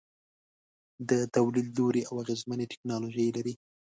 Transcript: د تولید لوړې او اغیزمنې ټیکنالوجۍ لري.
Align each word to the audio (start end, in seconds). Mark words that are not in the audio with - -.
د 1.09 1.11
تولید 1.35 1.67
لوړې 1.77 2.01
او 2.09 2.15
اغیزمنې 2.23 2.65
ټیکنالوجۍ 2.71 3.27
لري. 3.37 3.53